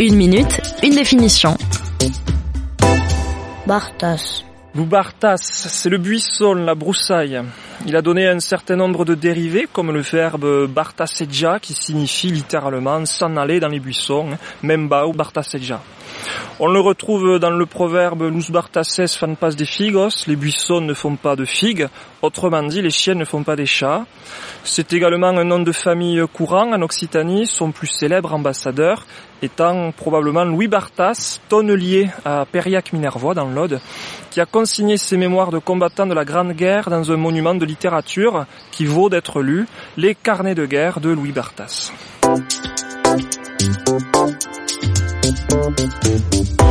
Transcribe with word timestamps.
Une 0.00 0.16
minute, 0.16 0.60
une 0.82 0.94
définition. 0.94 1.56
Bartas. 3.66 4.44
Loubartas, 4.74 5.36
c'est 5.36 5.90
le 5.90 5.98
buisson, 5.98 6.54
la 6.54 6.74
broussaille. 6.74 7.40
Il 7.86 7.94
a 7.94 8.02
donné 8.02 8.26
un 8.26 8.40
certain 8.40 8.76
nombre 8.76 9.04
de 9.04 9.14
dérivés, 9.14 9.68
comme 9.72 9.92
le 9.92 10.00
verbe 10.00 10.66
bartasedja, 10.66 11.58
qui 11.60 11.74
signifie 11.74 12.30
littéralement 12.30 13.04
s'en 13.04 13.36
aller 13.36 13.60
dans 13.60 13.68
les 13.68 13.80
buissons, 13.80 14.30
memba 14.62 15.06
ou 15.06 15.12
bartasedja. 15.12 15.80
On 16.64 16.68
le 16.68 16.78
retrouve 16.78 17.40
dans 17.40 17.50
le 17.50 17.66
proverbe 17.66 18.22
Lus 18.22 18.52
bartases 18.52 19.16
fan 19.18 19.34
pas 19.34 19.50
des 19.50 19.64
figos, 19.64 20.28
les 20.28 20.36
buissons 20.36 20.80
ne 20.80 20.94
font 20.94 21.16
pas 21.16 21.34
de 21.34 21.44
figues, 21.44 21.88
autrement 22.22 22.62
dit 22.62 22.80
les 22.80 22.90
chiens 22.90 23.16
ne 23.16 23.24
font 23.24 23.42
pas 23.42 23.56
des 23.56 23.66
chats. 23.66 24.04
C'est 24.62 24.92
également 24.92 25.30
un 25.30 25.42
nom 25.42 25.58
de 25.58 25.72
famille 25.72 26.22
courant 26.32 26.72
en 26.72 26.80
Occitanie, 26.82 27.48
son 27.48 27.72
plus 27.72 27.88
célèbre 27.88 28.32
ambassadeur 28.32 29.06
étant 29.42 29.90
probablement 29.90 30.44
Louis 30.44 30.68
Bartas, 30.68 31.40
tonnelier 31.48 32.10
à 32.24 32.44
Périac-Minervois 32.46 33.34
dans 33.34 33.50
l'Aude, 33.50 33.80
qui 34.30 34.40
a 34.40 34.46
consigné 34.46 34.98
ses 34.98 35.16
mémoires 35.16 35.50
de 35.50 35.58
combattants 35.58 36.06
de 36.06 36.14
la 36.14 36.24
Grande 36.24 36.52
Guerre 36.52 36.90
dans 36.90 37.10
un 37.10 37.16
monument 37.16 37.56
de 37.56 37.64
littérature 37.64 38.46
qui 38.70 38.86
vaut 38.86 39.08
d'être 39.08 39.42
lu, 39.42 39.66
Les 39.96 40.14
carnets 40.14 40.54
de 40.54 40.66
guerre 40.66 41.00
de 41.00 41.10
Louis 41.10 41.32
Bartas. 41.32 41.90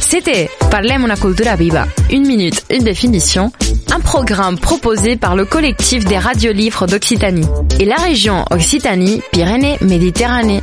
C'était 0.00 0.48
Parlem 0.70 1.04
una 1.04 1.16
cultura 1.16 1.56
viva. 1.56 1.86
Une 2.10 2.26
minute, 2.26 2.64
une 2.70 2.84
définition. 2.84 3.50
Un 3.90 4.00
programme 4.00 4.58
proposé 4.58 5.16
par 5.16 5.36
le 5.36 5.44
collectif 5.44 6.04
des 6.04 6.18
radiolivres 6.18 6.86
d'Occitanie 6.86 7.46
et 7.80 7.84
la 7.84 7.96
région 7.96 8.44
Occitanie-Pyrénées-Méditerranée. 8.50 10.62